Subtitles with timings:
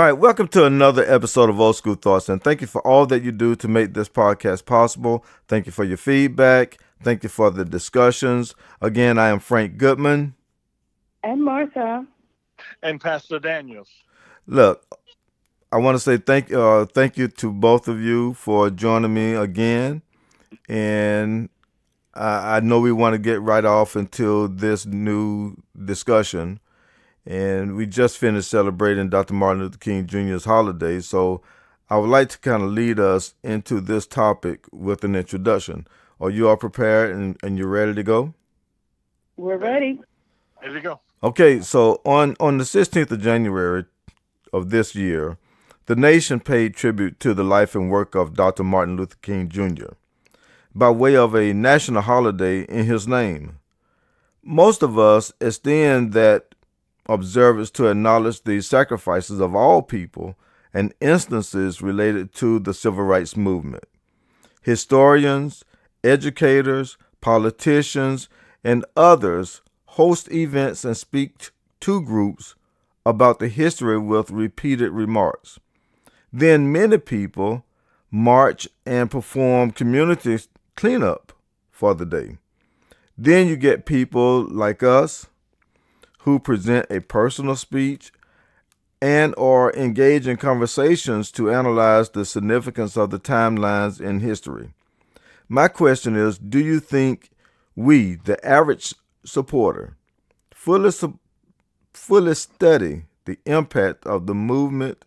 [0.00, 3.04] All right, welcome to another episode of Old School Thoughts, and thank you for all
[3.04, 5.26] that you do to make this podcast possible.
[5.46, 6.78] Thank you for your feedback.
[7.02, 8.54] Thank you for the discussions.
[8.80, 10.36] Again, I am Frank Goodman.
[11.22, 12.06] And Martha.
[12.82, 13.90] And Pastor Daniels.
[14.46, 14.86] Look,
[15.70, 19.34] I want to say thank uh, thank you to both of you for joining me
[19.34, 20.00] again,
[20.66, 21.50] and
[22.14, 26.58] I, I know we want to get right off into this new discussion
[27.26, 29.34] and we just finished celebrating Dr.
[29.34, 31.00] Martin Luther King Jr.'s holiday.
[31.00, 31.42] So
[31.88, 35.86] I would like to kind of lead us into this topic with an introduction.
[36.20, 38.34] Are you all prepared and, and you're ready to go?
[39.36, 40.00] We're ready.
[40.62, 41.00] Here we go.
[41.22, 43.84] Okay, so on, on the 16th of January
[44.52, 45.38] of this year,
[45.86, 48.62] the nation paid tribute to the life and work of Dr.
[48.62, 49.94] Martin Luther King Jr.
[50.74, 53.58] by way of a national holiday in his name.
[54.42, 56.49] Most of us extend that
[57.10, 60.36] observers to acknowledge the sacrifices of all people
[60.72, 63.84] and instances related to the civil rights movement.
[64.62, 65.64] Historians,
[66.04, 68.28] educators, politicians,
[68.62, 72.54] and others host events and speak to groups
[73.04, 75.58] about the history with repeated remarks.
[76.32, 77.64] Then many people
[78.10, 80.38] march and perform community
[80.76, 81.32] cleanup
[81.70, 82.38] for the day.
[83.18, 85.26] Then you get people like us
[86.22, 88.12] who present a personal speech
[89.00, 94.70] and or engage in conversations to analyze the significance of the timelines in history.
[95.48, 97.30] My question is, do you think
[97.74, 99.96] we, the average supporter,
[100.52, 100.92] fully,
[101.94, 105.04] fully study the impact of the movement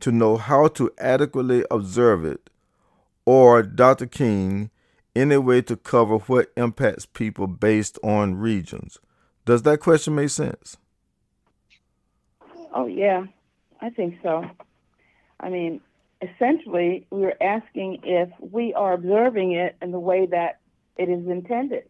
[0.00, 2.48] to know how to adequately observe it,
[3.26, 4.06] or Dr.
[4.06, 4.70] King,
[5.14, 8.98] any way to cover what impacts people based on regions?
[9.44, 10.76] Does that question make sense?
[12.72, 13.24] Oh, yeah,
[13.80, 14.48] I think so.
[15.38, 15.80] I mean,
[16.22, 20.60] essentially, we are asking if we are observing it in the way that
[20.96, 21.84] it is intended.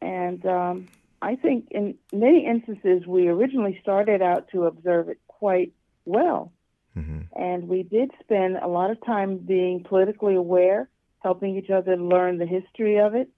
[0.00, 0.88] And um,
[1.20, 5.72] I think in many instances, we originally started out to observe it quite
[6.04, 6.52] well.
[6.96, 7.20] Mm-hmm.
[7.40, 10.88] And we did spend a lot of time being politically aware,
[11.20, 13.28] helping each other learn the history of it,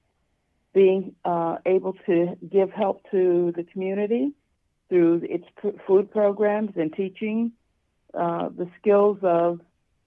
[0.73, 4.33] being uh, able to give help to the community
[4.89, 5.45] through its
[5.87, 7.53] food programs and teaching
[8.15, 9.61] uh, the skills of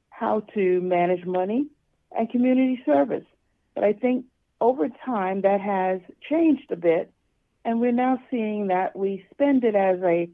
[0.09, 1.67] how to manage money
[2.11, 3.25] and community service.
[3.75, 4.25] But I think
[4.61, 7.11] over time that has changed a bit,
[7.65, 10.29] and we're now seeing that we spend it as a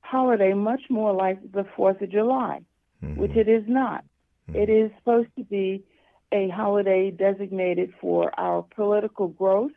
[0.00, 2.60] holiday much more like the 4th of July,
[3.04, 3.20] mm-hmm.
[3.20, 4.04] which it is not.
[4.48, 4.60] Mm-hmm.
[4.60, 5.84] It is supposed to be
[6.32, 9.72] a holiday designated for our political growth,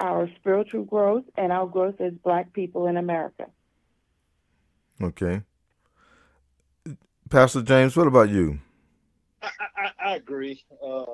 [0.00, 3.46] our spiritual growth, and our growth as black people in America.
[5.00, 5.42] Okay.
[7.28, 8.58] Pastor James, what about you?
[9.42, 10.64] I, I, I agree.
[10.84, 11.04] Uh,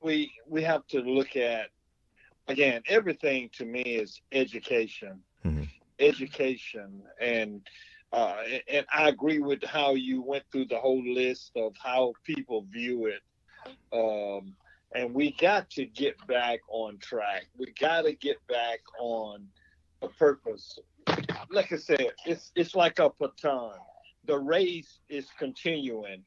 [0.00, 1.70] we we have to look at
[2.48, 5.64] again everything to me is education, mm-hmm.
[5.98, 7.62] education, and
[8.16, 12.64] uh, and I agree with how you went through the whole list of how people
[12.72, 13.20] view it.
[13.92, 14.54] Um,
[14.94, 17.44] and we got to get back on track.
[17.58, 19.46] We got to get back on
[20.00, 20.78] a purpose.
[21.50, 23.74] Like I said, it's it's like a baton.
[24.24, 26.22] The race is continuing,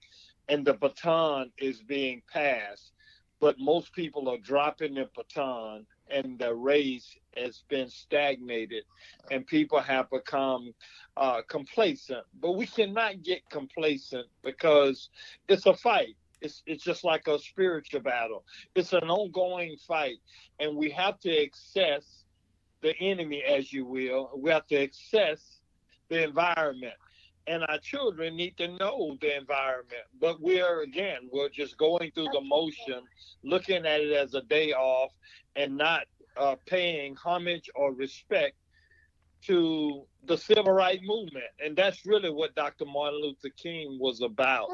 [0.47, 2.91] and the baton is being passed.
[3.39, 8.83] But most people are dropping the baton and the race has been stagnated
[9.31, 10.73] and people have become
[11.17, 12.25] uh, complacent.
[12.41, 15.09] But we cannot get complacent because
[15.47, 16.15] it's a fight.
[16.41, 18.45] It's, it's just like a spiritual battle.
[18.73, 20.17] It's an ongoing fight,
[20.59, 22.23] and we have to access
[22.81, 24.31] the enemy, as you will.
[24.37, 25.59] We have to access
[26.07, 26.95] the environment
[27.49, 30.03] and our children need to know the environment.
[30.21, 33.01] But we're again, we're just going through the motion,
[33.43, 35.11] looking at it as a day off,
[35.59, 36.03] and not
[36.37, 38.55] uh, paying homage or respect
[39.41, 41.45] to the civil rights movement.
[41.63, 42.85] And that's really what Dr.
[42.85, 44.69] Martin Luther King was about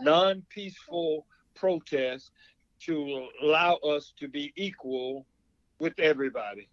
[0.00, 2.30] non peaceful protest
[2.86, 5.26] to allow us to be equal
[5.78, 6.68] with everybody.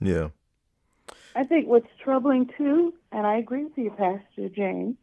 [0.00, 0.28] Yeah.
[1.34, 4.96] I think what's troubling too, and I agree with you, Pastor James.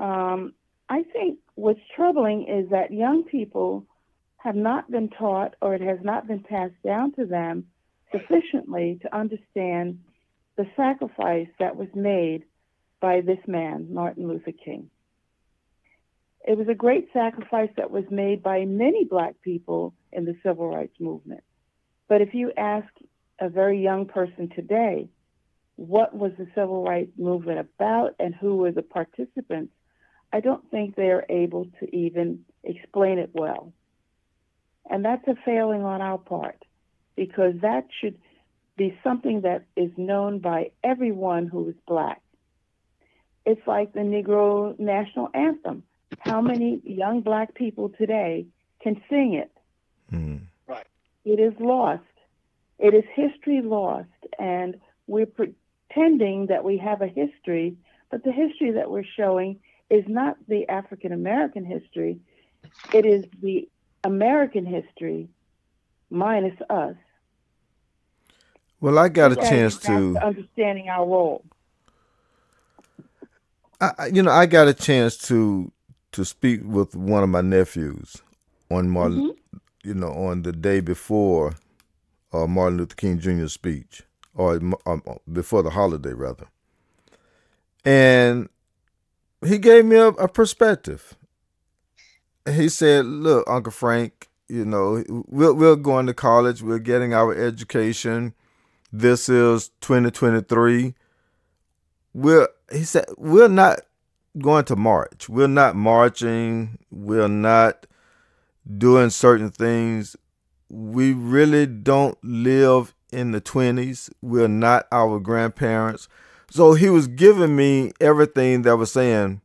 [0.00, 0.54] Um,
[0.88, 3.86] I think what's troubling is that young people
[4.42, 7.66] have not been taught, or it has not been passed down to them
[8.10, 10.00] sufficiently to understand
[10.56, 12.44] the sacrifice that was made
[13.00, 14.90] by this man, Martin Luther King.
[16.46, 20.68] It was a great sacrifice that was made by many black people in the civil
[20.68, 21.42] rights movement.
[22.08, 22.88] But if you ask
[23.38, 25.08] a very young person today,
[25.76, 29.72] what was the civil rights movement about and who were the participants,
[30.32, 33.72] I don't think they're able to even explain it well.
[34.90, 36.64] And that's a failing on our part
[37.16, 38.18] because that should
[38.76, 42.20] be something that is known by everyone who is black.
[43.46, 45.84] It's like the Negro National Anthem.
[46.18, 48.46] How many young black people today
[48.82, 49.52] can sing it?
[50.12, 50.40] Mm.
[50.66, 50.86] Right.
[51.24, 52.02] It is lost.
[52.78, 54.08] It is history lost.
[54.38, 57.76] And we're pretending that we have a history,
[58.10, 62.18] but the history that we're showing is not the African American history,
[62.92, 63.68] it is the
[64.04, 65.28] American history
[66.10, 66.94] minus us.
[68.80, 71.44] Well, I got a chance to understanding our role.
[73.80, 75.70] I, you know, I got a chance to
[76.12, 78.16] to speak with one of my nephews
[78.70, 79.58] on Martin, mm-hmm.
[79.88, 81.54] you know, on the day before
[82.32, 84.02] uh, Martin Luther King Jr.'s speech,
[84.34, 86.46] or um, before the holiday, rather.
[87.84, 88.48] And
[89.44, 91.16] he gave me a, a perspective.
[92.52, 96.62] He said, "Look, Uncle Frank, you know, we're we're going to college.
[96.62, 98.34] We're getting our education.
[98.92, 100.94] This is 2023.
[102.12, 103.80] We're he said we're not
[104.38, 105.28] going to march.
[105.28, 106.78] We're not marching.
[106.90, 107.86] We're not
[108.78, 110.16] doing certain things.
[110.68, 114.10] We really don't live in the 20s.
[114.22, 116.08] We're not our grandparents.
[116.50, 119.40] So he was giving me everything that was saying,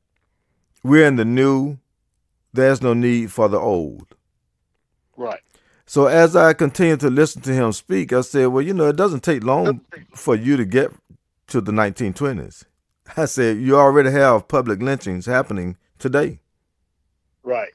[0.83, 1.77] we're in the new,
[2.55, 4.15] there's no need for the old.
[5.15, 5.41] Right.
[5.85, 8.95] So as I continued to listen to him speak, I said, well, you know, it
[8.95, 9.81] doesn't take long
[10.15, 10.91] for you to get
[11.47, 12.63] to the 1920s.
[13.17, 16.39] I said, you already have public lynchings happening today.
[17.43, 17.71] Right.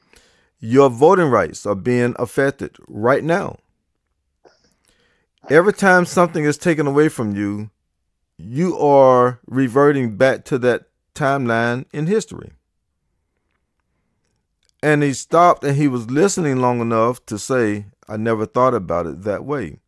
[0.59, 3.57] Your voting rights are being affected right now.
[5.49, 7.71] Every time something is taken away from you,
[8.37, 10.83] you are reverting back to that
[11.15, 12.51] timeline in history.
[14.83, 19.05] And he stopped and he was listening long enough to say, I never thought about
[19.05, 19.79] it that way.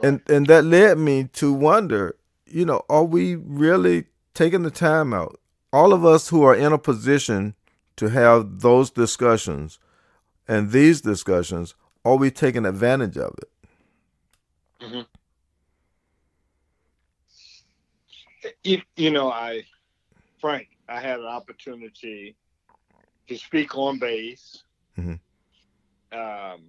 [0.00, 2.16] And and that led me to wonder,
[2.46, 4.04] you know, are we really
[4.34, 5.40] taking the time out?
[5.72, 7.54] All of us who are in a position
[7.96, 9.78] to have those discussions
[10.46, 11.74] and these discussions,
[12.04, 13.50] are we taking advantage of it?
[14.80, 15.00] Mm-hmm.
[18.62, 19.64] You, you know, I,
[20.40, 22.36] Frank, I had an opportunity
[23.28, 24.62] to speak on base
[24.98, 26.18] mm-hmm.
[26.18, 26.62] um,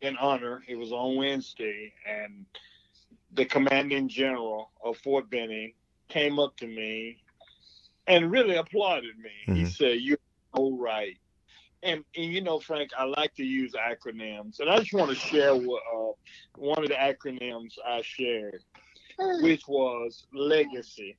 [0.00, 0.62] in honor.
[0.66, 2.46] It was on Wednesday, and
[3.34, 5.74] the commanding general of Fort Benning
[6.08, 7.18] came up to me
[8.06, 9.30] and really applauded me.
[9.46, 9.54] Mm-hmm.
[9.54, 10.18] He said, "You're
[10.52, 11.16] all right."
[11.84, 15.16] And, and, you know, Frank, I like to use acronyms, and I just want to
[15.16, 16.12] share what, uh,
[16.56, 18.62] one of the acronyms I shared,
[19.40, 21.16] which was legacy.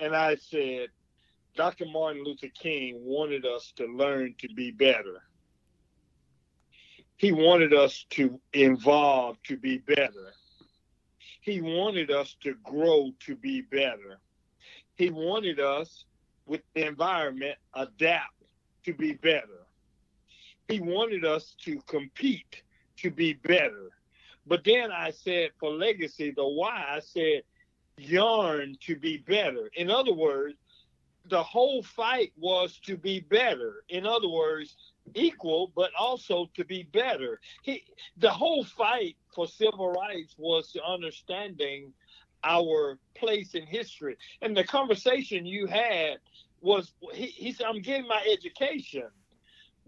[0.00, 0.88] And I said,
[1.56, 1.86] Dr.
[1.86, 5.22] Martin Luther King wanted us to learn to be better.
[7.16, 10.32] He wanted us to evolve to be better.
[11.40, 14.18] He wanted us to grow to be better.
[14.96, 16.04] He wanted us,
[16.46, 18.34] with the environment, adapt
[18.84, 19.66] to be better.
[20.68, 22.62] He wanted us to compete
[22.96, 23.90] to be better.
[24.46, 27.42] But then I said for legacy, the why, I said
[27.96, 29.70] yarn to be better.
[29.74, 30.56] In other words,
[31.28, 33.84] the whole fight was to be better.
[33.88, 34.76] In other words,
[35.14, 37.40] equal, but also to be better.
[37.62, 37.84] He,
[38.18, 41.92] the whole fight for civil rights was to understanding
[42.42, 44.16] our place in history.
[44.42, 46.18] And the conversation you had
[46.60, 49.08] was, he, he said, I'm getting my education,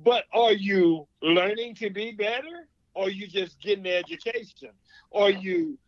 [0.02, 2.68] but are you learning to be better?
[2.94, 4.70] Or are you just getting the education?
[5.12, 5.78] Are you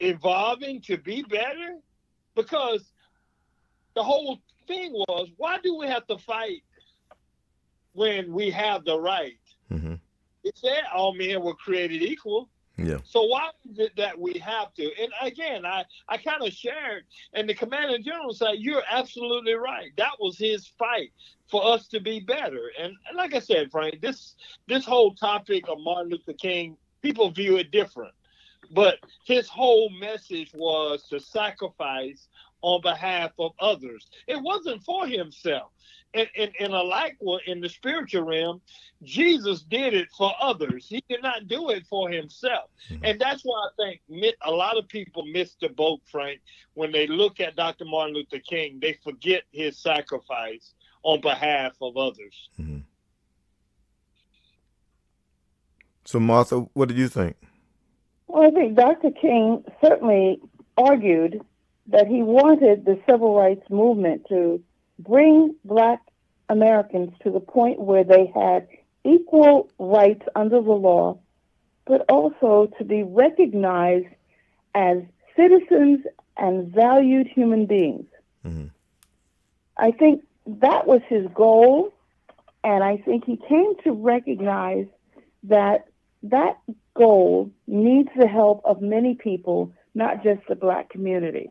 [0.00, 1.76] evolving to be better?
[2.34, 2.92] Because
[3.94, 6.62] the whole thing was, why do we have to fight
[7.92, 9.38] when we have the right?
[9.70, 9.94] Mm-hmm.
[10.44, 12.48] It said all men were created equal.
[12.78, 12.98] Yeah.
[13.04, 14.90] So why is it that we have to?
[15.00, 19.92] And again, I I kind of shared, and the commander general said, "You're absolutely right.
[19.96, 21.10] That was his fight
[21.50, 24.34] for us to be better." And, and like I said, Frank, this
[24.68, 28.12] this whole topic of Martin Luther King, people view it different,
[28.72, 32.28] but his whole message was to sacrifice
[32.62, 34.08] on behalf of others.
[34.26, 35.70] It wasn't for himself.
[36.14, 38.62] And, and, and a like what in the spiritual realm,
[39.02, 40.86] Jesus did it for others.
[40.88, 42.70] He did not do it for himself.
[42.90, 43.04] Mm-hmm.
[43.04, 46.40] And that's why I think a lot of people miss the boat, Frank.
[46.74, 47.84] When they look at Dr.
[47.84, 50.72] Martin Luther King, they forget his sacrifice
[51.02, 52.48] on behalf of others.
[52.58, 52.78] Mm-hmm.
[56.06, 57.36] So, Martha, what do you think?
[58.28, 59.10] Well, I think Dr.
[59.10, 60.40] King certainly
[60.78, 61.44] argued
[61.88, 64.62] that he wanted the civil rights movement to
[64.98, 66.00] bring black
[66.48, 68.68] Americans to the point where they had
[69.04, 71.18] equal rights under the law,
[71.86, 74.08] but also to be recognized
[74.74, 74.98] as
[75.36, 76.00] citizens
[76.36, 78.06] and valued human beings.
[78.44, 78.66] Mm-hmm.
[79.76, 81.92] I think that was his goal,
[82.64, 84.86] and I think he came to recognize
[85.44, 85.86] that
[86.24, 86.58] that
[86.94, 91.50] goal needs the help of many people, not just the black community.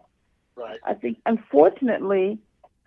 [0.56, 0.80] Right.
[0.86, 2.40] I think, unfortunately,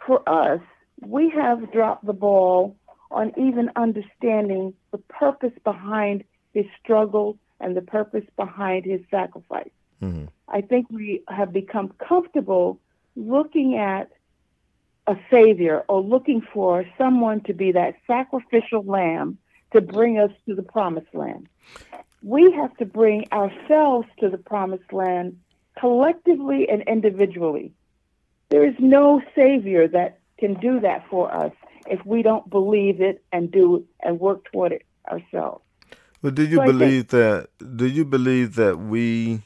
[0.06, 0.60] for us,
[1.00, 2.76] we have dropped the ball
[3.10, 9.70] on even understanding the purpose behind his struggle and the purpose behind his sacrifice.
[10.02, 10.26] Mm-hmm.
[10.48, 12.80] I think we have become comfortable
[13.16, 14.10] looking at
[15.06, 19.38] a savior or looking for someone to be that sacrificial lamb
[19.72, 21.48] to bring us to the promised land.
[22.22, 25.38] We have to bring ourselves to the promised land
[25.80, 27.72] collectively and individually.
[28.50, 31.52] There is no savior that can do that for us
[31.86, 35.62] if we don't believe it and do it and work toward it ourselves.
[36.22, 39.42] Well, do you so believe think, that do you believe that we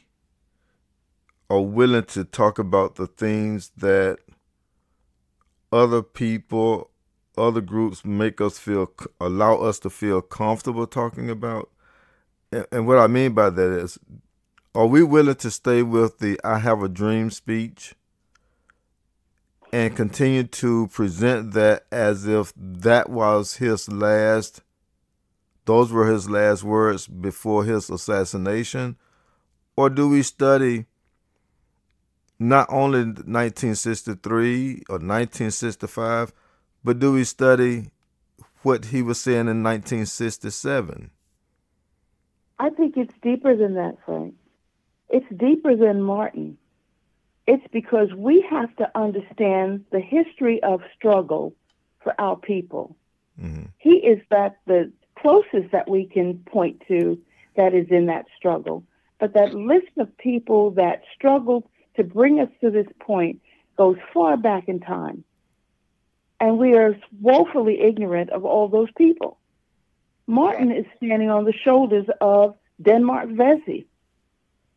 [1.51, 4.19] are willing to talk about the things that
[5.71, 6.91] other people,
[7.37, 11.71] other groups make us feel allow us to feel comfortable talking about?
[12.51, 13.99] And, and what I mean by that is
[14.75, 17.95] are we willing to stay with the I have a dream speech?
[19.73, 24.61] and continue to present that as if that was his last
[25.65, 28.97] those were his last words before his assassination
[29.77, 30.85] or do we study
[32.39, 36.33] not only 1963 or 1965
[36.85, 37.89] but do we study
[38.63, 41.11] what he was saying in 1967
[42.59, 44.35] i think it's deeper than that frank
[45.13, 46.59] it's deeper than martin
[47.47, 51.55] it's because we have to understand the history of struggle
[52.03, 52.97] for our people.
[53.41, 53.65] Mm-hmm.
[53.79, 57.21] He is that the closest that we can point to
[57.57, 58.85] that is in that struggle.
[59.19, 61.65] But that list of people that struggled
[61.97, 63.41] to bring us to this point
[63.77, 65.25] goes far back in time.
[66.41, 69.39] And we are woefully ignorant of all those people.
[70.27, 73.87] Martin is standing on the shoulders of Denmark Vesey,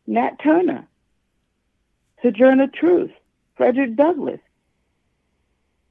[0.06, 0.86] Nat Turner,
[2.22, 3.12] Sojourner Truth,
[3.56, 4.40] Frederick Douglass.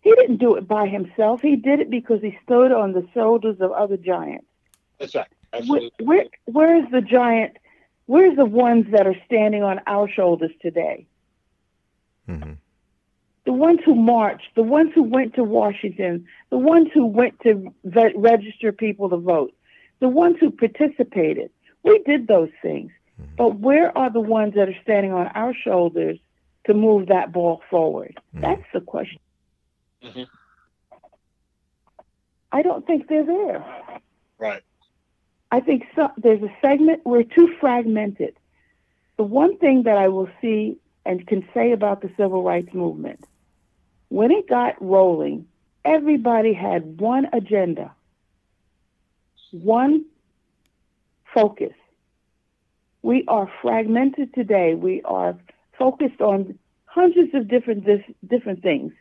[0.01, 1.41] He didn't do it by himself.
[1.41, 4.45] He did it because he stood on the shoulders of other giants.
[5.00, 5.27] That's right.
[5.51, 5.91] Absolutely.
[6.05, 7.57] Where, where, where's the giant?
[8.05, 11.07] Where's the ones that are standing on our shoulders today?
[12.29, 12.53] Mm-hmm.
[13.45, 17.74] The ones who marched, the ones who went to Washington, the ones who went to
[17.84, 19.53] register people to vote,
[20.00, 21.51] the ones who participated.
[21.84, 22.91] We did those things.
[23.22, 23.36] Mm-hmm.
[23.38, 26.19] But where are the ones that are standing on our shoulders
[26.65, 28.19] to move that ball forward?
[28.34, 28.41] Mm-hmm.
[28.41, 29.19] That's the question.
[30.03, 30.24] Mm-hmm.
[32.51, 33.65] I don't think they're there.
[34.38, 34.63] Right.
[35.51, 38.36] I think so, there's a segment, we're too fragmented.
[39.17, 43.24] The one thing that I will see and can say about the civil rights movement,
[44.10, 45.48] when it got rolling,
[45.84, 47.93] everybody had one agenda,
[49.51, 50.05] one
[51.34, 51.74] focus.
[53.05, 54.74] We are fragmented today.
[54.74, 55.38] We are
[55.77, 57.85] focused on hundreds of different
[58.27, 58.93] different things.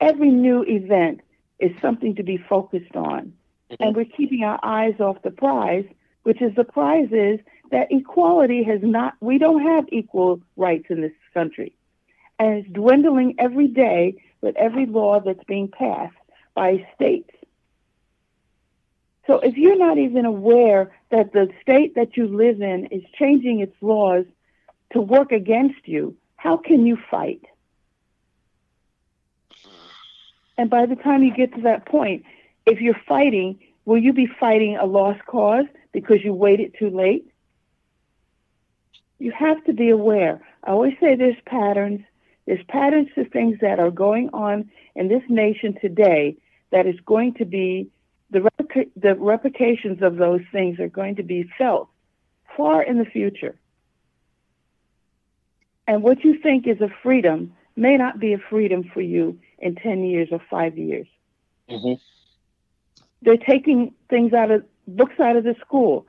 [0.00, 1.20] Every new event
[1.60, 3.32] is something to be focused on.
[3.70, 3.74] Mm-hmm.
[3.78, 5.84] And we're keeping our eyes off the prize,
[6.24, 7.38] which is the prize is
[7.70, 11.76] that equality has not, we don't have equal rights in this country.
[12.40, 16.16] And it's dwindling every day with every law that's being passed
[16.56, 17.30] by states.
[19.26, 23.60] So if you're not even aware that the state that you live in is changing
[23.60, 24.26] its laws
[24.92, 27.42] to work against you, how can you fight?
[30.58, 32.24] And by the time you get to that point,
[32.66, 37.26] if you're fighting, will you be fighting a lost cause because you waited too late?
[39.18, 40.40] You have to be aware.
[40.62, 42.02] I always say there's patterns.
[42.46, 46.36] There's patterns to things that are going on in this nation today
[46.70, 47.88] that is going to be
[48.74, 51.88] replica- the replications of those things are going to be felt
[52.56, 53.56] far in the future.
[55.86, 59.74] And what you think is a freedom may not be a freedom for you in
[59.74, 61.06] 10 years or five years.
[61.68, 61.94] Mm-hmm.
[63.22, 66.06] They're taking things out of books out of the school,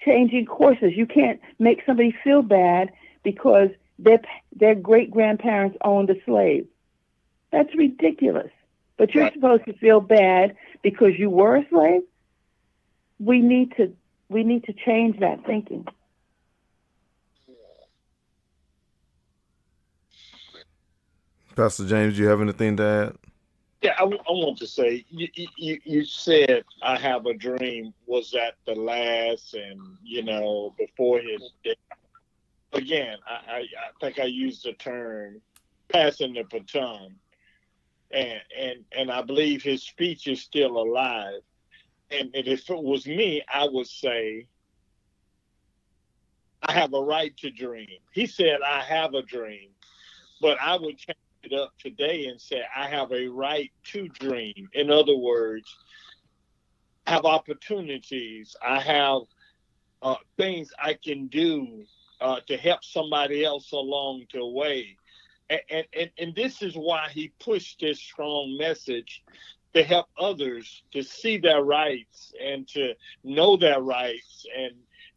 [0.00, 0.92] changing courses.
[0.94, 2.92] You can't make somebody feel bad
[3.22, 4.20] because their,
[4.54, 6.66] their great grandparents owned a slave.
[7.50, 8.50] That's ridiculous
[8.96, 12.02] but you're supposed to feel bad because you were a slave.
[13.18, 13.94] We need to
[14.28, 15.86] we need to change that thinking.
[21.54, 23.16] Pastor James, do you have anything to add?
[23.82, 28.30] Yeah, I, I want to say you, you you said I have a dream was
[28.30, 31.74] that the last and you know before his death.
[32.72, 33.64] Again, I, I, I
[34.00, 35.42] think I used the term
[35.88, 37.16] passing the baton,
[38.12, 41.40] and and and I believe his speech is still alive.
[42.10, 44.46] And, and if it was me, I would say
[46.62, 47.98] I have a right to dream.
[48.12, 49.70] He said I have a dream,
[50.40, 54.68] but I would change it up today and say, I have a right to dream.
[54.74, 55.74] In other words,
[57.06, 58.54] have opportunities.
[58.62, 59.22] I have
[60.02, 61.84] uh, things I can do
[62.20, 64.96] uh, to help somebody else along the way.
[65.50, 69.22] And, and, and this is why he pushed this strong message
[69.74, 72.94] to help others to see their rights and to
[73.24, 74.74] know their rights and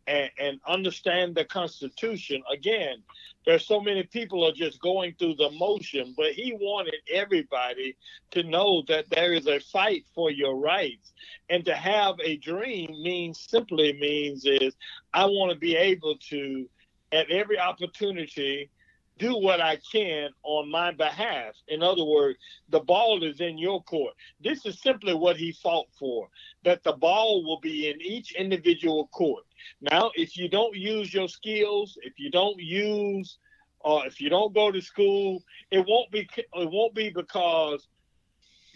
[0.07, 2.43] and, and understand the Constitution.
[2.51, 2.97] Again,
[3.45, 7.95] there's so many people are just going through the motion, but he wanted everybody
[8.31, 11.13] to know that there is a fight for your rights.
[11.49, 14.75] And to have a dream means simply means is
[15.13, 16.69] I want to be able to,
[17.11, 18.69] at every opportunity,
[19.17, 21.55] do what I can on my behalf.
[21.67, 22.37] In other words,
[22.69, 24.13] the ball is in your court.
[24.41, 26.27] This is simply what he fought for
[26.63, 29.43] that the ball will be in each individual court.
[29.81, 33.37] Now, if you don't use your skills, if you don't use,
[33.79, 37.87] or uh, if you don't go to school, it won't be it won't be because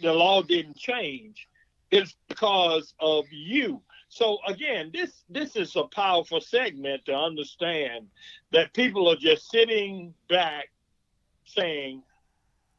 [0.02, 1.48] the law didn't change.
[1.92, 3.82] It's because of you.
[4.10, 8.08] So again, this this is a powerful segment to understand
[8.52, 10.72] that people are just sitting back
[11.46, 12.02] saying,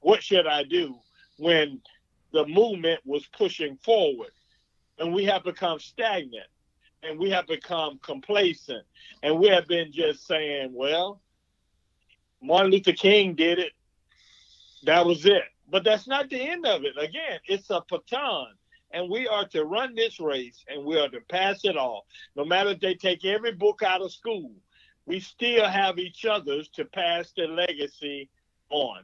[0.00, 0.98] "What should I do?"
[1.38, 1.80] when
[2.32, 4.32] the movement was pushing forward,
[4.98, 6.48] and we have become stagnant,
[7.04, 8.84] and we have become complacent,
[9.22, 11.22] and we have been just saying, "Well,
[12.42, 13.72] Martin Luther King did it.
[14.82, 16.98] That was it." But that's not the end of it.
[16.98, 18.56] Again, it's a baton
[18.92, 22.04] and we are to run this race and we are to pass it off.
[22.36, 24.50] No matter if they take every book out of school,
[25.06, 28.28] we still have each other's to pass the legacy
[28.70, 29.02] on.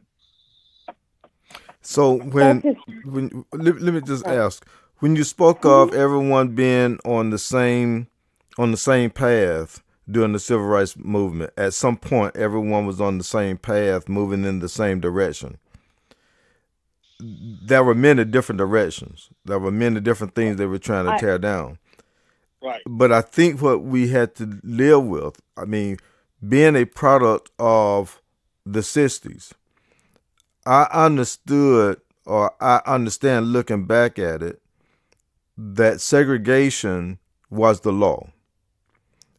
[1.80, 2.60] So when
[3.04, 4.66] when let, let me just ask,
[4.98, 8.08] when you spoke of everyone being on the same
[8.58, 13.18] on the same path during the civil rights movement, at some point everyone was on
[13.18, 15.58] the same path, moving in the same direction
[17.20, 19.30] there were many different directions.
[19.44, 21.78] There were many different things they were trying to tear down.
[22.62, 22.82] Right.
[22.86, 25.98] But I think what we had to live with, I mean,
[26.46, 28.20] being a product of
[28.64, 29.52] the 60s,
[30.66, 34.60] I understood or I understand looking back at it
[35.56, 37.18] that segregation
[37.50, 38.28] was the law.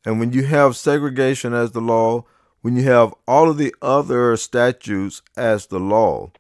[0.06, 2.24] And when you have segregation as the law,
[2.62, 6.32] when you have all of the other statutes as the law,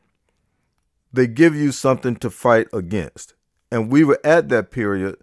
[1.17, 3.33] they give you something to fight against.
[3.71, 5.17] And we were at that period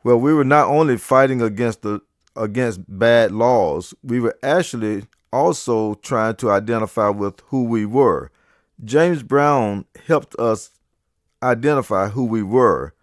[0.00, 2.00] where we were not only fighting against the
[2.34, 8.30] against bad laws, we were actually also trying to identify with who we were.
[8.82, 10.70] James Brown helped us
[11.42, 12.94] identify who we were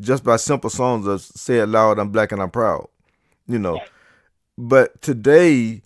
[0.00, 2.88] just by simple songs of say it loud, I'm black and I'm proud.
[3.46, 3.78] You know.
[4.56, 5.82] But today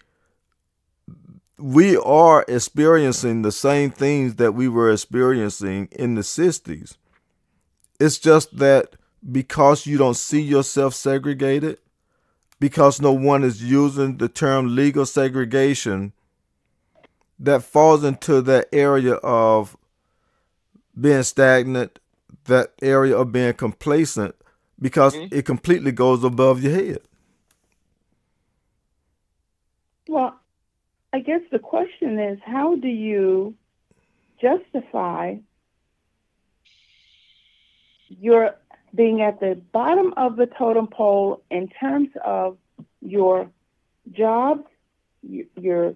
[1.58, 6.96] we are experiencing the same things that we were experiencing in the 60s.
[7.98, 8.94] It's just that
[9.30, 11.78] because you don't see yourself segregated,
[12.60, 16.12] because no one is using the term legal segregation,
[17.40, 19.76] that falls into that area of
[20.98, 21.98] being stagnant,
[22.44, 24.34] that area of being complacent,
[24.80, 25.34] because mm-hmm.
[25.34, 26.98] it completely goes above your head.
[30.08, 30.40] Well,
[31.12, 33.54] I guess the question is how do you
[34.40, 35.36] justify
[38.08, 38.54] your
[38.94, 42.56] being at the bottom of the totem pole in terms of
[43.00, 43.50] your
[44.12, 44.64] jobs,
[45.22, 45.94] your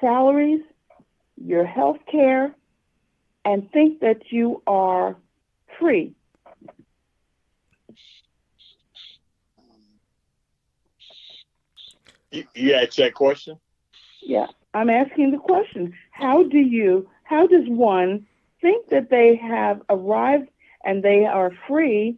[0.00, 0.62] salaries,
[1.42, 2.54] your health care,
[3.44, 5.16] and think that you are
[5.78, 6.14] free.
[12.30, 13.58] You, you that question?
[14.26, 15.94] Yeah, I'm asking the question.
[16.10, 18.26] How do you, how does one
[18.60, 20.48] think that they have arrived
[20.84, 22.16] and they are free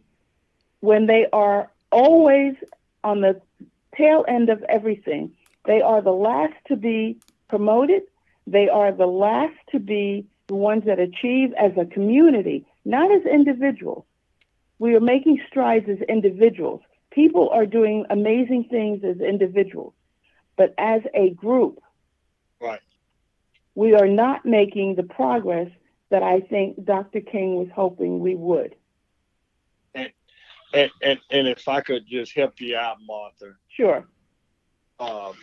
[0.79, 2.55] when they are always
[3.03, 3.39] on the
[3.95, 5.31] tail end of everything?
[5.67, 8.01] They are the last to be promoted.
[8.47, 13.21] They are the last to be the ones that achieve as a community, not as
[13.27, 14.03] individuals.
[14.79, 16.81] We are making strides as individuals.
[17.11, 19.93] People are doing amazing things as individuals.
[20.57, 21.83] But as a group,
[22.61, 22.81] Right.
[23.75, 25.69] we are not making the progress
[26.09, 27.21] that I think Dr.
[27.21, 28.75] King was hoping we would.
[29.95, 30.09] And,
[30.73, 33.53] and, and, and if I could just help you out, Martha.
[33.69, 34.05] Sure.
[34.99, 35.33] Um,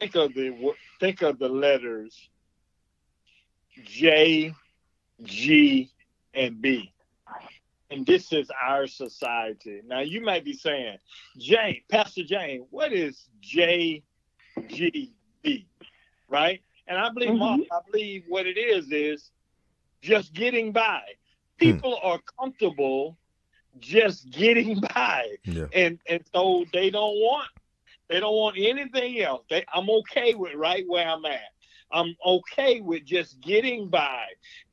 [0.00, 2.30] think of the think of the letters
[3.84, 4.52] J,
[5.22, 5.90] G,
[6.34, 6.92] and B.
[7.90, 9.82] And this is our society.
[9.84, 10.98] Now you might be saying,
[11.38, 14.02] Jane, Pastor Jane, what is J,
[14.68, 15.66] G, B?
[16.28, 16.62] Right?
[16.86, 17.62] And I believe, mm-hmm.
[17.72, 19.30] I believe what it is is
[20.02, 21.02] just getting by.
[21.60, 21.66] Hmm.
[21.66, 22.06] People hmm.
[22.06, 23.16] are comfortable
[23.78, 25.66] just getting by, yeah.
[25.72, 27.48] and and so they don't want
[28.08, 29.44] they don't want anything else.
[29.48, 31.52] They, I'm okay with right where I'm at.
[31.92, 34.24] I'm okay with just getting by,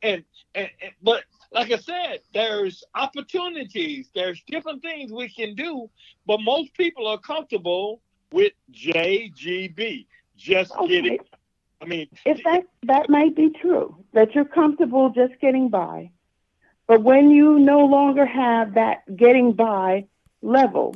[0.02, 0.24] and,
[0.56, 4.10] and, and but like I said, there's opportunities.
[4.14, 5.90] There's different things we can do,
[6.26, 10.06] but most people are comfortable with JGB.
[10.38, 10.88] Just okay.
[10.88, 11.20] getting
[11.82, 16.12] I mean, if that that might be true that you're comfortable just getting by,
[16.88, 20.08] but when you no longer have that getting by
[20.42, 20.96] level,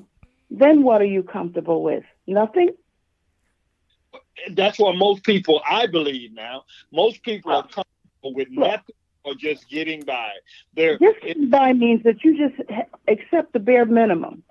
[0.50, 2.04] then what are you comfortable with?
[2.26, 2.70] Nothing.
[4.52, 9.70] That's what most people, I believe now, most people are comfortable with nothing or just
[9.70, 10.32] getting by.
[10.74, 12.60] They're, just getting by means that you just
[13.08, 14.44] accept the bare minimum.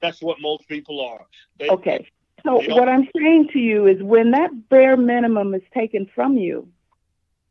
[0.00, 1.26] That's what most people are.
[1.58, 2.08] They, okay.
[2.44, 6.68] So what I'm saying to you is when that bare minimum is taken from you,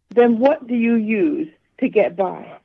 [0.09, 2.57] then what do you use to get by?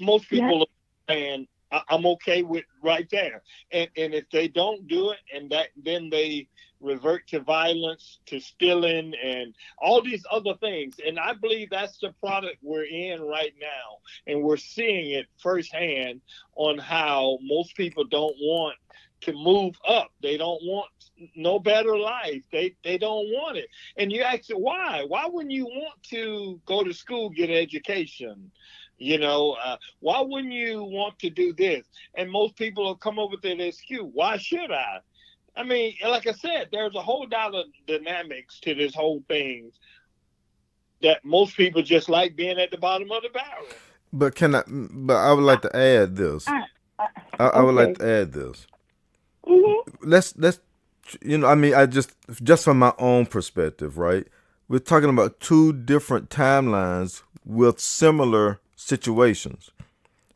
[0.00, 0.62] Most people yeah.
[0.62, 1.48] are saying,
[1.88, 3.42] I'm okay with right there.
[3.72, 6.48] And and if they don't do it and that then they
[6.80, 10.96] revert to violence, to stealing, and all these other things.
[11.04, 13.98] And I believe that's the product we're in right now.
[14.26, 16.20] And we're seeing it firsthand
[16.54, 18.76] on how most people don't want
[19.20, 20.10] to move up.
[20.22, 20.90] They don't want
[21.34, 22.42] no better life.
[22.52, 23.66] They they don't want it.
[23.96, 25.04] And you ask why?
[25.06, 28.52] Why wouldn't you want to go to school, get an education?
[28.98, 31.86] You know, uh, why wouldn't you want to do this?
[32.16, 34.04] And most people will come up with an excuse.
[34.12, 34.98] Why should I?
[35.56, 39.72] I mean, like I said, there's a whole lot of dynamics to this whole thing
[41.02, 43.66] that most people just like being at the bottom of the barrel.
[44.12, 44.62] But can I?
[44.66, 46.48] But I would like to add this.
[46.48, 46.60] Uh,
[46.98, 47.06] uh,
[47.38, 48.66] I, I, would like to add this.
[49.46, 50.08] Mm-hmm.
[50.08, 50.60] Let's let's
[51.22, 51.46] you know.
[51.46, 54.26] I mean, I just just from my own perspective, right?
[54.68, 59.70] We're talking about two different timelines with similar situations.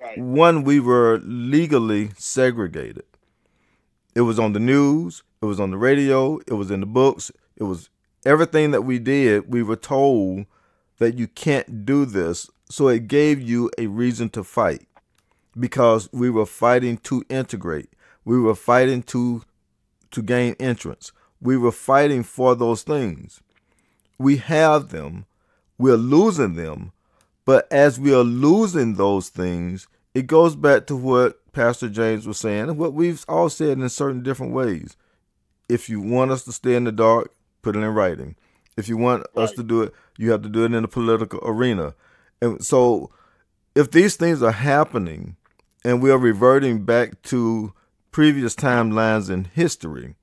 [0.00, 0.18] Right.
[0.18, 3.05] One, we were legally segregated.
[4.14, 7.31] It was on the news, it was on the radio, it was in the books,
[7.57, 7.88] it was
[8.26, 10.46] everything that we did, we were told
[10.98, 12.50] that you can't do this.
[12.68, 14.87] So it gave you a reason to fight
[15.59, 17.90] because we were fighting to integrate.
[18.24, 19.42] We were fighting to
[20.11, 21.12] to gain entrance.
[21.40, 23.40] We were fighting for those things.
[24.18, 25.26] We have them.
[25.78, 26.92] We're losing them.
[27.44, 32.38] But as we are losing those things, it goes back to what Pastor James was
[32.38, 34.96] saying, and what we've all said in certain different ways.
[35.68, 38.37] If you want us to stay in the dark, put it in writing.
[38.76, 39.44] If you want right.
[39.44, 41.94] us to do it, you have to do it in the political arena.
[42.40, 43.11] And so,
[43.74, 45.37] if these things are happening
[45.85, 47.72] and we are reverting back to
[48.11, 50.14] previous timelines in history,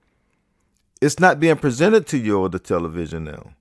[1.01, 3.53] it's not being presented to you over the television now.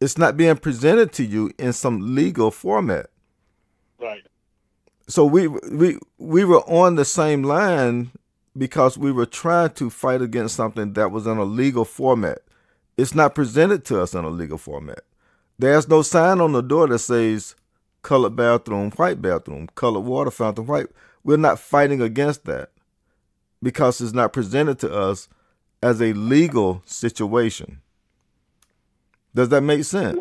[0.00, 3.10] It's not being presented to you in some legal format.
[4.00, 4.24] Right
[5.08, 8.10] so we we we were on the same line
[8.56, 12.40] because we were trying to fight against something that was in a legal format.
[12.96, 15.00] It's not presented to us in a legal format.
[15.58, 17.54] There's no sign on the door that says
[18.02, 20.88] colored bathroom, white bathroom, colored water fountain, white.
[21.24, 22.70] We're not fighting against that
[23.62, 25.28] because it's not presented to us
[25.82, 27.80] as a legal situation.
[29.34, 30.18] Does that make sense?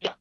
[0.00, 0.12] Yeah.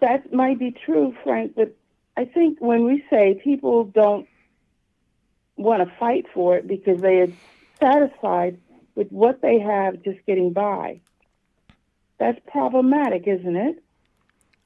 [0.00, 1.76] That might be true, Frank, but
[2.16, 4.26] I think when we say people don't
[5.56, 7.28] want to fight for it because they are
[7.80, 8.58] satisfied
[8.94, 11.00] with what they have just getting by,
[12.18, 13.82] that's problematic, isn't it?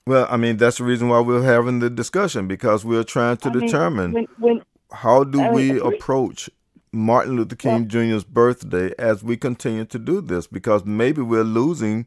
[0.06, 3.48] Well, I mean, that's the reason why we're having the discussion because we're trying to
[3.48, 6.50] I determine mean, when, when, how do I we approach
[6.92, 11.44] Martin Luther King well, Jr.'s birthday as we continue to do this because maybe we're
[11.44, 12.06] losing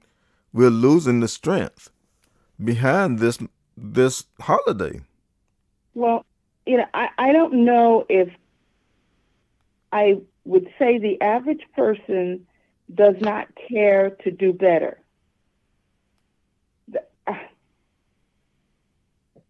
[0.52, 1.90] we're losing the strength
[2.64, 3.40] behind this
[3.78, 5.02] this holiday.
[5.96, 6.26] Well,
[6.66, 8.30] you know, I, I don't know if
[9.92, 12.46] I would say the average person
[12.94, 15.00] does not care to do better.
[17.26, 17.34] Uh,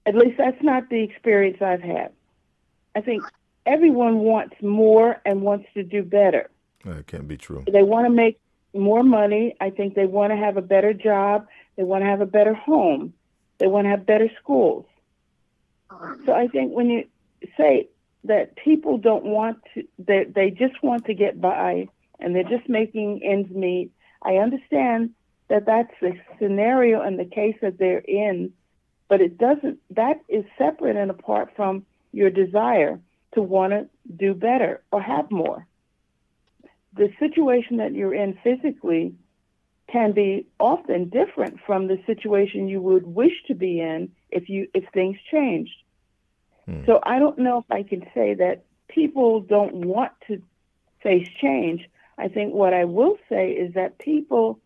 [0.06, 2.12] at least that's not the experience I've had.
[2.96, 3.24] I think
[3.66, 6.50] everyone wants more and wants to do better.
[6.86, 7.64] That can't be true.
[7.72, 8.40] They want to make
[8.74, 9.56] more money.
[9.62, 11.48] I think they want to have a better job.
[11.76, 13.14] They want to have a better home.
[13.60, 14.86] They want to have better schools.
[16.26, 17.08] So I think when you
[17.56, 17.88] say
[18.24, 21.88] that people don't want to, they, they just want to get by
[22.20, 23.92] and they're just making ends meet,
[24.24, 25.12] I understand
[25.50, 28.54] that that's the scenario and the case that they're in,
[29.08, 33.00] but it doesn't, that is separate and apart from your desire
[33.34, 35.68] to want to do better or have more.
[36.96, 39.16] The situation that you're in physically
[39.92, 44.68] can be often different from the situation you would wish to be in if you
[44.74, 45.76] if things changed.
[46.66, 46.86] Hmm.
[46.86, 50.42] So I don't know if I can say that people don't want to
[51.02, 51.82] face change.
[52.18, 54.60] I think what I will say is that people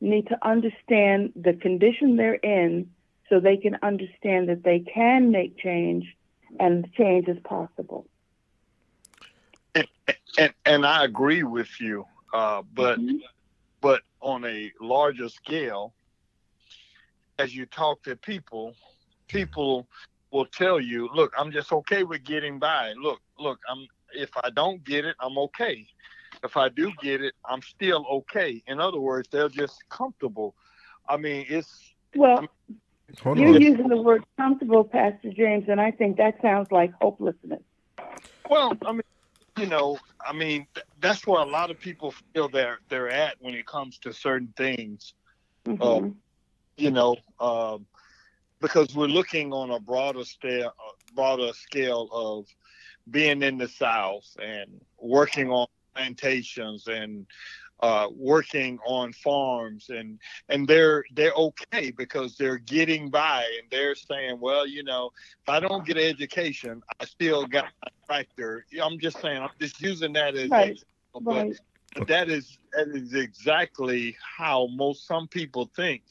[0.00, 2.90] need to understand the condition they're in
[3.28, 6.04] so they can understand that they can make change
[6.60, 8.06] and change is possible.
[9.74, 9.86] And,
[10.38, 13.16] and, and I agree with you, uh, but mm-hmm.
[13.80, 15.94] but on a larger scale,
[17.38, 18.74] as you talk to people,
[19.28, 19.88] people
[20.30, 22.92] will tell you, "Look, I'm just okay with getting by.
[22.96, 25.86] Look, look, I'm if I don't get it, I'm okay.
[26.42, 30.54] If I do get it, I'm still okay." In other words, they're just comfortable.
[31.08, 32.38] I mean, it's well.
[32.38, 32.48] I'm,
[33.22, 33.60] Hold You're on.
[33.60, 37.62] using the word comfortable, Pastor James, and I think that sounds like hopelessness.
[38.48, 39.02] Well, I mean,
[39.58, 43.36] you know, I mean, th- that's where a lot of people feel they're they're at
[43.40, 45.14] when it comes to certain things.
[45.66, 45.82] Mm-hmm.
[45.82, 46.10] Uh,
[46.76, 47.78] you know, uh,
[48.60, 50.72] because we're looking on a broader scale,
[51.14, 52.46] broader scale of
[53.10, 57.26] being in the South and working on plantations and
[57.80, 63.94] uh, working on farms and and they're they're okay because they're getting by and they're
[63.94, 65.10] saying well you know
[65.42, 69.50] if i don't get an education i still got a tractor i'm just saying i'm
[69.60, 70.70] just using that as right.
[70.70, 71.58] example, right.
[71.96, 76.02] but that is that is exactly how most some people think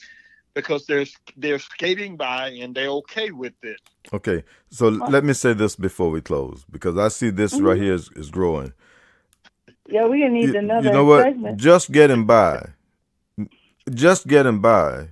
[0.53, 1.05] because they're
[1.37, 3.79] they're skating by and they're okay with it
[4.13, 7.65] okay so let me say this before we close because i see this mm-hmm.
[7.65, 8.73] right here is, is growing
[9.87, 10.87] yeah, we need you, another.
[10.87, 11.23] You know what?
[11.23, 11.57] Segment.
[11.59, 12.69] Just getting by,
[13.89, 15.09] just getting by,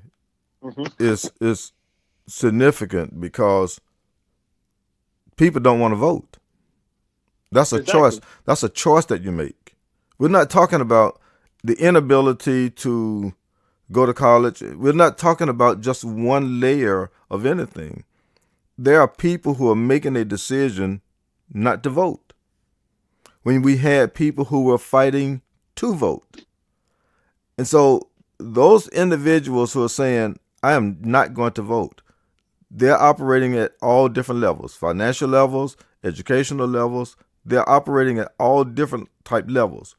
[0.63, 0.83] mm-hmm.
[0.99, 1.73] is is
[2.27, 3.81] significant because
[5.35, 6.37] people don't want to vote.
[7.51, 7.99] That's a exactly.
[7.99, 8.19] choice.
[8.45, 9.75] That's a choice that you make.
[10.17, 11.19] We're not talking about
[11.63, 13.33] the inability to
[13.91, 14.61] go to college.
[14.61, 18.05] We're not talking about just one layer of anything.
[18.77, 21.01] There are people who are making a decision
[21.53, 22.30] not to vote
[23.43, 25.41] when we had people who were fighting
[25.75, 26.45] to vote.
[27.57, 32.01] And so those individuals who are saying, I am not going to vote,
[32.69, 37.15] they're operating at all different levels financial levels, educational levels.
[37.43, 39.95] They're operating at all different type levels.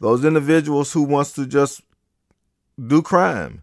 [0.00, 1.82] Those individuals who wants to just
[2.86, 3.62] do crime,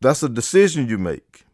[0.00, 1.44] that's a decision you make.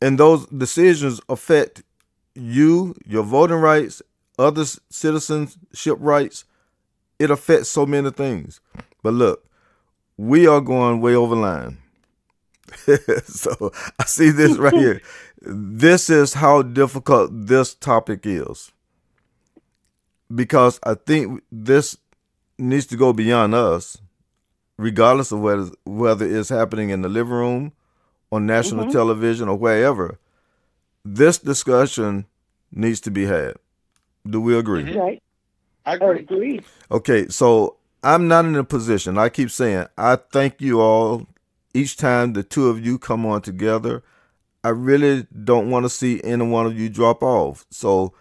[0.00, 1.82] And those decisions affect
[2.34, 4.02] you, your voting rights,
[4.38, 6.44] other citizenship rights.
[7.18, 8.60] It affects so many things.
[9.02, 9.44] But look,
[10.16, 11.78] we are going way over line.
[13.24, 15.00] so I see this right here.
[15.40, 18.72] This is how difficult this topic is.
[20.34, 21.96] Because I think this
[22.58, 23.98] needs to go beyond us,
[24.78, 27.72] regardless of whether whether it's happening in the living room,
[28.32, 28.92] on national mm-hmm.
[28.92, 30.18] television, or wherever.
[31.04, 32.26] This discussion
[32.72, 33.54] needs to be had.
[34.28, 34.84] Do we agree?
[34.84, 34.98] Mm-hmm.
[34.98, 35.22] Right.
[35.86, 36.20] I agree.
[36.20, 36.60] agree.
[36.90, 39.18] Okay, so I'm not in a position.
[39.18, 41.26] I keep saying I thank you all
[41.74, 44.02] each time the two of you come on together.
[44.62, 47.66] I really don't want to see any one of you drop off.
[47.70, 48.14] So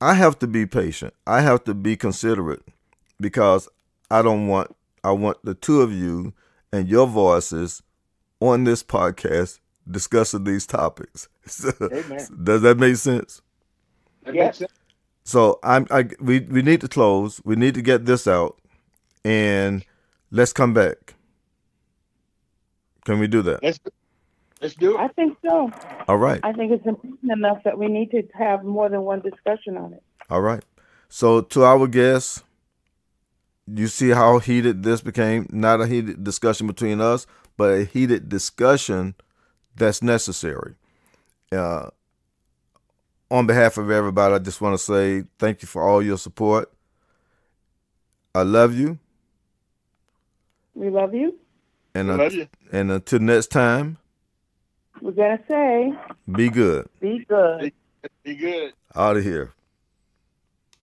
[0.00, 1.14] I have to be patient.
[1.26, 2.62] I have to be considerate
[3.18, 3.68] because
[4.10, 6.34] I don't want I want the two of you
[6.72, 7.82] and your voices
[8.40, 11.28] on this podcast discussing these topics.
[11.44, 13.42] Does that make sense?
[14.24, 14.58] That yes.
[14.58, 14.72] Sense.
[15.24, 17.40] So I'm I we we need to close.
[17.44, 18.58] We need to get this out,
[19.24, 19.84] and
[20.30, 21.14] let's come back.
[23.04, 23.62] Can we do that?
[23.62, 23.78] Let's
[24.60, 25.00] let's do it.
[25.00, 25.70] I think so.
[26.08, 26.40] All right.
[26.42, 29.94] I think it's important enough that we need to have more than one discussion on
[29.94, 30.02] it.
[30.28, 30.64] All right.
[31.08, 32.42] So to our guests,
[33.66, 35.46] you see how heated this became.
[35.50, 39.14] Not a heated discussion between us, but a heated discussion
[39.76, 40.74] that's necessary.
[41.52, 41.88] Uh,
[43.30, 46.72] on behalf of everybody, I just want to say thank you for all your support.
[48.34, 48.98] I love you.
[50.74, 51.38] We love you.
[51.94, 52.48] And, uh, love you.
[52.72, 53.98] and until next time,
[55.00, 55.92] we're going to say
[56.30, 56.88] be good.
[57.00, 57.60] Be good.
[57.60, 57.72] Be,
[58.24, 58.72] be good.
[58.94, 59.52] Out of here.